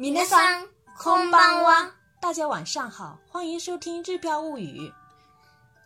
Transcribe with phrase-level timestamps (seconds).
[0.00, 1.92] 米娜桑空邦哇，
[2.22, 4.88] 大家晚上好，欢迎收听《日飘物语》。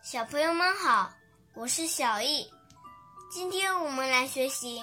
[0.01, 1.11] 小朋友们好，
[1.53, 2.49] 我是小易。
[3.29, 4.81] 今天我们来学习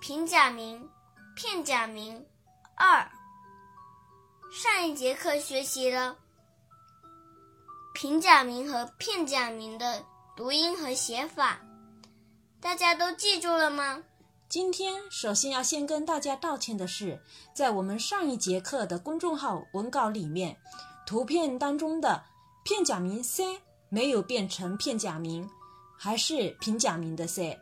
[0.00, 0.88] 平假名、
[1.34, 2.26] 片假名
[2.76, 3.06] 二。
[4.50, 6.16] 上一节课学习了
[7.92, 10.02] 平假名和片假名的
[10.34, 11.58] 读音和写法，
[12.58, 14.02] 大家都记住了吗？
[14.48, 17.20] 今天首先要先跟大家道歉的是，
[17.52, 20.56] 在我们上一节课的公众号文稿里面，
[21.04, 22.22] 图片当中的
[22.62, 25.50] 片假名 “c” 没有变成片假名，
[25.98, 27.58] 还是平假名的 “c”。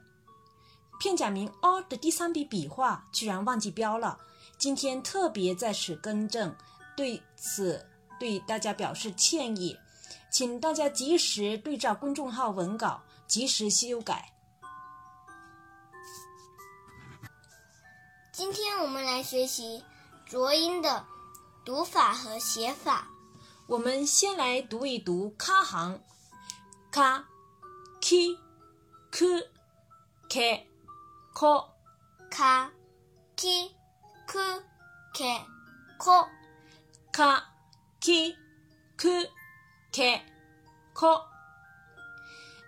[1.00, 4.18] 片假名 “o” 的第三笔笔画居然忘记标了，
[4.58, 6.54] 今天特别在此更正，
[6.94, 7.86] 对此
[8.20, 9.74] 对大家表示歉意，
[10.30, 14.33] 请大家及时对照公众号文稿，及时修改。
[18.36, 19.84] 今天我们来学习
[20.26, 21.06] 浊音的
[21.64, 23.06] 读法和写法。
[23.68, 26.00] 我们先来读一读卡行：
[26.90, 27.28] 卡、
[28.00, 28.36] k、
[29.12, 29.48] k、
[30.28, 30.68] k、
[31.32, 31.60] k、
[32.28, 32.72] 卡、
[33.36, 33.70] k、
[34.26, 34.62] k、
[35.12, 35.46] k、
[35.96, 36.28] k、
[37.12, 37.52] 卡、
[38.00, 38.36] k、
[38.96, 39.30] k、
[39.92, 40.26] k、
[40.92, 41.22] k。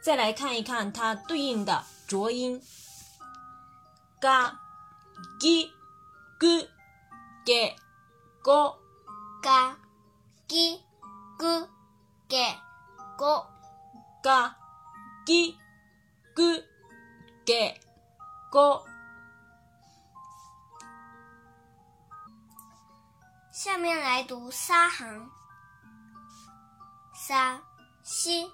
[0.00, 2.62] 再来看一看它对应的浊音：
[4.20, 4.65] 嘎。
[5.40, 5.70] ぎ
[6.38, 6.68] ぐ
[7.44, 7.76] げ
[8.42, 8.76] ご
[9.42, 9.76] が
[10.48, 10.80] ぎ
[11.38, 11.66] ぐ
[12.28, 12.56] げ
[13.18, 13.44] ご
[14.22, 14.56] が
[15.26, 15.56] ぎ
[16.34, 16.64] ぐ
[17.44, 17.80] げ。
[23.52, 25.28] 下面来读沙行。
[27.14, 27.60] 沙
[28.02, 28.46] 西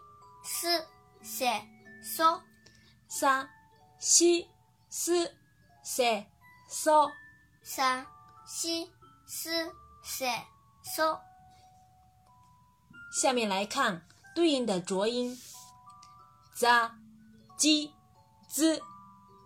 [0.42, 0.68] 斯
[1.22, 1.62] 塞
[2.02, 2.40] 嗦，
[3.08, 3.46] 沙
[3.98, 4.48] 西
[4.88, 5.30] 斯
[5.84, 6.31] 塞。
[6.72, 7.12] 嗦，
[7.62, 8.06] 三
[8.46, 8.90] 西
[9.26, 9.50] 四
[10.02, 10.26] 塞
[10.82, 11.20] 嗦。
[13.12, 15.38] 下面来看对应的浊音
[16.56, 16.90] ：za、
[17.58, 17.92] j、
[18.48, 18.82] z、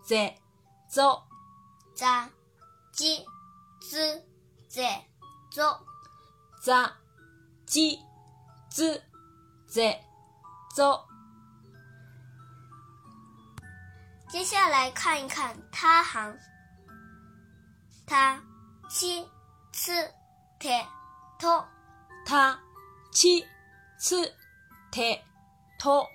[0.05, 0.39] z、
[0.89, 1.21] zo、
[1.97, 2.29] za、
[2.93, 3.25] j、
[3.81, 4.25] z、
[4.69, 5.05] z、
[5.51, 5.77] zo、
[6.61, 6.95] za、
[7.65, 7.99] j、
[8.69, 9.03] z、
[9.67, 9.99] z、
[10.73, 11.03] zo。
[14.29, 16.33] 接下来看一看他行。
[18.09, 18.41] 他
[18.89, 19.29] 七
[19.73, 19.91] 次
[20.59, 20.87] 铁
[21.37, 21.67] 托，
[22.25, 22.57] 他
[23.11, 23.45] 七
[23.99, 24.33] 次
[24.89, 25.21] 铁
[25.77, 26.07] 托，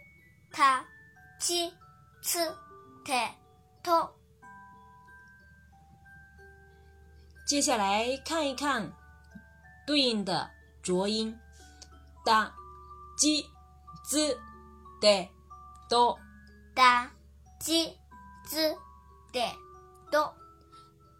[0.51, 0.83] 他
[1.39, 1.71] 七
[2.23, 2.57] 次
[3.05, 3.37] 铁
[3.83, 4.11] 托。
[7.47, 8.91] 接下来看一看
[9.87, 10.51] 对应的
[10.83, 11.39] 浊音：
[12.25, 12.51] 哒、
[13.19, 13.45] 鸡、
[14.03, 14.35] z、
[14.99, 15.29] 的、
[15.91, 16.19] 多、
[16.75, 17.11] 哒、
[17.61, 17.95] 鸡、
[18.47, 18.75] z、
[19.31, 19.55] 的、
[20.11, 20.35] 多、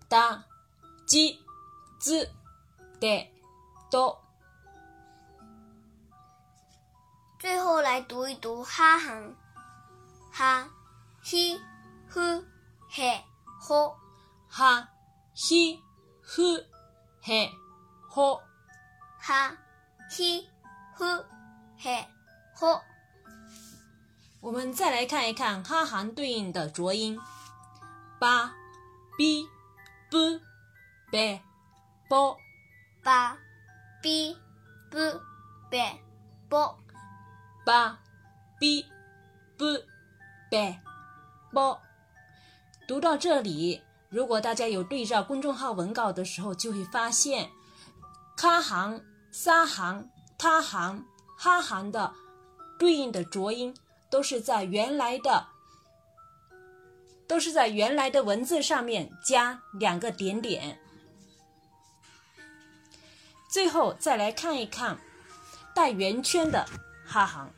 [0.09, 0.43] 哒。
[1.13, 1.39] j、
[2.01, 2.33] z、
[2.99, 3.31] 的、
[3.91, 4.17] do。
[7.39, 9.37] 最后来读一读哈行：
[10.33, 10.71] 哈、
[11.23, 11.61] hi、
[12.11, 12.43] hu、
[12.91, 13.21] he、
[13.61, 13.95] ho。
[14.49, 14.89] 哈、
[15.35, 15.79] hi、
[16.25, 16.65] hu、
[17.23, 17.51] he、
[18.09, 18.41] ho。
[19.21, 19.55] 哈、
[20.09, 20.49] hi、
[20.97, 21.25] hu、
[21.79, 22.07] he、
[22.59, 22.81] ho。
[24.41, 27.21] 我们再来看一看哈行对应的浊音
[28.19, 28.49] ：ba、
[29.19, 29.47] b、
[30.11, 30.52] b。
[31.13, 31.39] b、
[32.09, 32.37] b、
[33.05, 33.37] ba、
[34.01, 34.35] b、
[34.91, 35.21] b、
[35.71, 35.79] b、
[36.49, 36.57] b、
[37.67, 37.97] ba、
[38.59, 38.87] b、
[39.59, 39.85] b、
[40.51, 40.79] b、
[41.53, 41.79] b。
[42.89, 47.51] 读到这里，如果大家有对照公众号文稿的时候，就会发现，
[48.35, 50.09] 卡行、沙行、
[50.39, 51.05] 他行、
[51.37, 52.15] 哈行的
[52.79, 53.77] 对应的浊音
[54.09, 55.47] 都是在原来的
[57.29, 60.79] 都是在原来的文字上面加两个点点。
[63.53, 64.97] 最后再来看一看
[65.75, 66.67] 带圆圈的
[67.07, 67.53] 哈行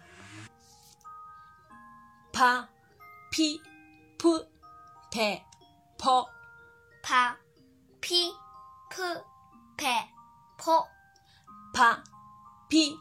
[2.32, 2.66] ，pa、
[3.30, 3.62] p、
[4.18, 4.44] p、
[5.12, 5.40] p、
[5.96, 6.28] p、
[7.00, 7.36] pa、
[8.00, 8.32] p、
[8.90, 9.14] p、
[9.76, 9.84] p、
[10.56, 10.66] p、
[11.72, 12.02] pa、
[12.68, 12.98] p、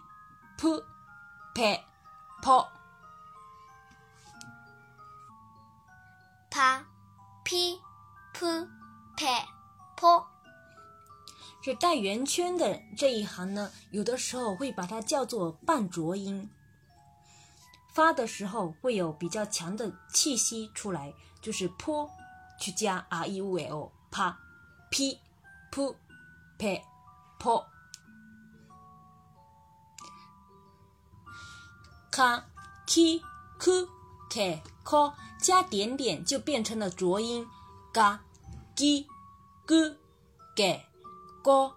[0.56, 0.84] p、
[1.56, 1.84] p、
[2.44, 2.66] p、
[6.52, 6.86] pa、
[7.44, 7.82] p、
[8.34, 8.68] p、
[9.16, 9.26] p、
[9.96, 10.33] p。
[11.64, 16.50] 这带圆圈的这一行呢，有的时候会把它叫做半浊音，
[17.94, 22.10] 发的时候会有比较强的气息出来，就是坡
[22.60, 24.38] 去加 r e u l 啪
[24.92, 25.18] p
[25.72, 25.96] p
[26.58, 26.82] p
[27.40, 27.64] p
[32.12, 32.44] k
[32.86, 33.22] k
[33.58, 33.88] k
[34.30, 37.48] k k 加点点就变成了浊音。
[37.94, 38.20] ga
[38.76, 39.08] g
[39.66, 39.98] g
[40.58, 40.93] g。
[41.44, 41.74] g，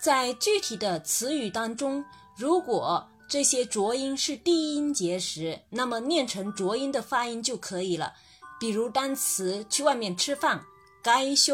[0.00, 2.04] 在具体的词语当中，
[2.36, 8.14] 如果这些浊音是低音节时，那么念成浊音的发音就可以了。
[8.60, 10.64] 比如单词去外面吃饭，
[11.02, 11.52] 该食，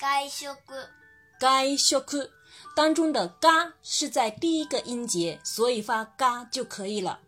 [0.00, 0.54] 外食，
[1.40, 2.30] 外食
[2.76, 7.18] 当中的嘎是在第一个音节，所以发嘎就可以了。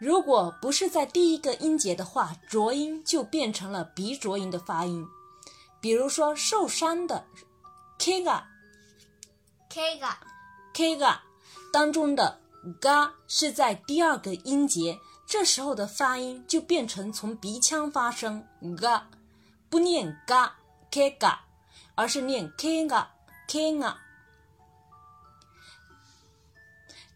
[0.00, 5.06] 如果不是在第一个音节的话，浊音就变成了鼻浊音的发音。
[5.81, 7.25] 比如说受伤的
[7.99, 8.43] k が
[9.69, 10.17] k が
[10.73, 11.19] k が
[11.71, 12.39] 当中的
[12.79, 18.47] 嘎是在第二个音节，这时候的发音就变成从鼻腔发声
[18.79, 19.09] 嘎，
[19.69, 20.55] 不念嘎
[20.89, 21.39] k が，
[21.95, 23.07] 而是念 k が
[23.47, 23.95] k が。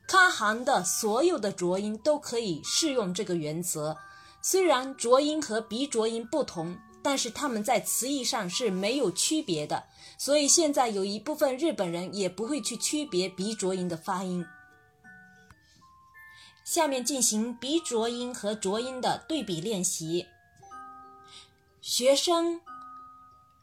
[0.07, 3.97] 卡行的所有的浊音都可以适用这个原则，
[4.41, 6.77] 虽然浊音和鼻浊音不同。
[7.01, 9.85] 但是它们在词义上是没有区别的，
[10.17, 14.45] 所以现在有一部分日本人也不会去区别鼻浊音的发音。
[16.65, 20.27] 下面进行鼻浊音和浊音的对比练习。
[21.81, 22.59] 学生，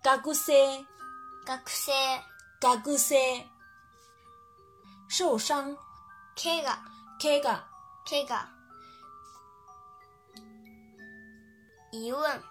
[0.03, 0.87] 学生，
[1.45, 2.23] 学生，
[2.61, 3.45] 学生，
[5.07, 5.77] 受伤，
[6.35, 6.79] けが、
[7.21, 7.65] けが、
[8.07, 8.49] けが。
[11.93, 12.43] 疑问。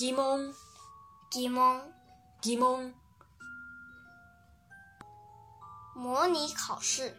[0.00, 0.54] 疑問
[1.30, 1.82] 疑問
[2.40, 2.94] 疑問
[5.94, 7.14] 模拟考试。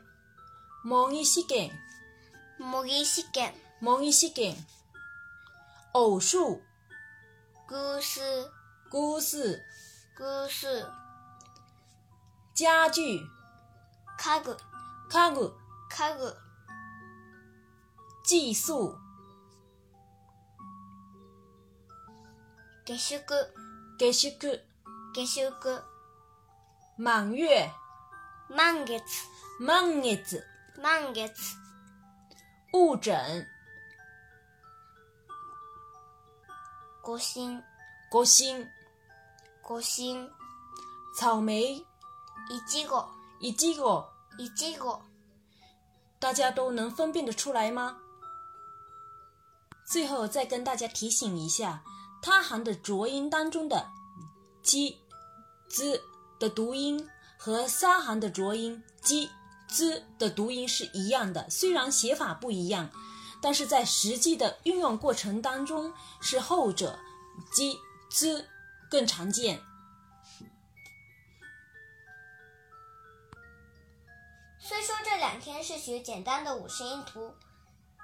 [0.83, 1.69] 模擬試験
[2.57, 4.55] 模擬試験模擬試験
[5.93, 6.59] 偶数。
[7.67, 8.19] 偶数
[8.89, 9.37] 偶数
[10.17, 10.65] 偶数
[12.55, 13.19] 家具。
[14.17, 14.57] 家具。
[15.07, 15.53] 家具。
[15.87, 16.35] 家具。
[18.25, 18.97] 计数
[22.84, 23.18] 下宿
[23.98, 24.30] 下宿
[25.14, 25.82] 下宿
[26.96, 27.70] 满月
[28.48, 29.02] 満月
[29.58, 30.42] 満月
[30.80, 31.32] 満月
[32.72, 33.46] 误诊
[37.02, 37.62] 五星
[38.10, 38.66] 五星
[39.62, 40.30] 五星
[41.16, 41.84] 草莓い
[42.68, 43.08] ちご
[43.40, 44.08] いちご
[44.38, 45.00] いちご
[46.18, 47.98] 大家都能分辨得出来吗？
[49.86, 51.82] 最后再跟大家提醒一下。
[52.21, 53.89] 它含的浊音当中的
[54.61, 54.97] j、
[55.69, 56.01] z
[56.39, 59.27] 的读音和沙含的浊音 j、
[59.67, 62.89] z 的读音是一样的，虽然写法不一样，
[63.41, 65.91] 但是在实际的运用过程当中，
[66.21, 66.99] 是后者
[67.53, 67.79] j、
[68.11, 68.47] z
[68.89, 69.59] 更常见。
[74.59, 77.33] 虽说这两天是学简单的五十音图，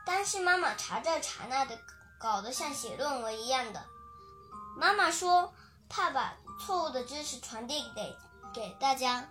[0.05, 1.77] 但是妈妈查这查那的，
[2.19, 3.85] 搞得像写论文一样的。
[4.79, 5.51] 妈妈说
[5.89, 8.15] ：“怕把错误的知识传递给
[8.53, 9.27] 给大家。”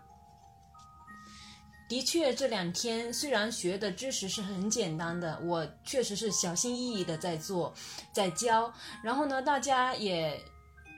[1.88, 7.72] 的确，这两天虽然学的知识是很简单的，我确实是小心翼翼的在做，
[8.12, 8.72] 在教。
[9.04, 10.44] 然后呢，大家也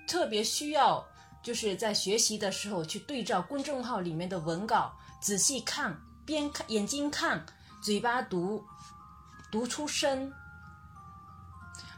[0.09, 1.07] 特别需要，
[1.43, 4.91] 就是在学习的时候去对照公众号里面的文稿，
[5.21, 7.45] 仔细看，边看眼睛看，
[7.83, 8.65] 嘴巴读，
[9.53, 10.33] 读出声。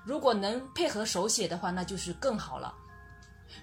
[0.04, 2.74] 如果能配合手写的话，那就是更好了。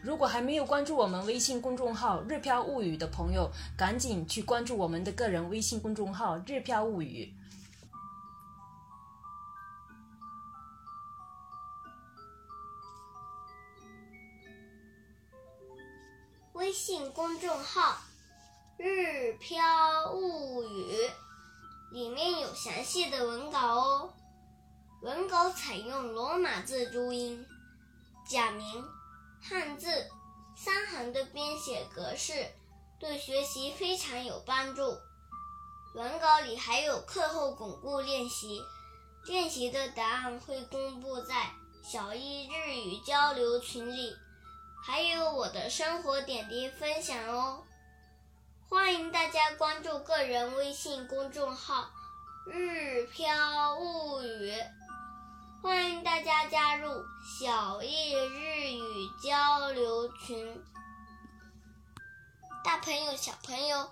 [0.01, 7.34] 如果还没有关注我们微信公众号“日飘物语”的朋友，赶紧去关注我们的个人微信公众号“日飘物语”。
[16.53, 17.98] 微信公众号
[18.77, 20.98] “日飘物语”
[21.94, 24.10] 里面有详细的文稿哦。
[25.27, 27.46] 文稿采用罗马字注音、
[28.25, 28.65] 假名、
[29.41, 29.89] 汉字
[30.55, 32.50] 三行的编写格式，
[32.98, 34.98] 对学习非常有帮助。
[35.96, 38.62] 文稿里还有课后巩固练习，
[39.25, 41.51] 练习的答案会公布在
[41.84, 44.15] 小一日语交流群里，
[44.81, 47.65] 还有我的生活点滴分享哦。
[48.69, 51.91] 欢迎大家关注个人微信公众号
[52.48, 54.53] “日飘物语”。
[55.62, 56.88] 欢迎大家加入
[57.38, 60.62] 小易日语交流群，
[62.64, 63.88] 大朋友小朋友，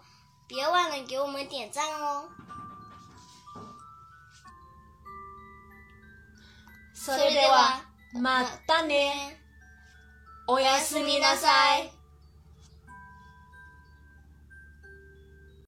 [0.48, 2.28] 别忘了给我们点赞哦！
[6.94, 7.82] それでは
[8.20, 9.38] またね。
[10.46, 11.93] おやすみなさい。